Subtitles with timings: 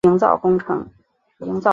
[0.03, 0.89] 营造工程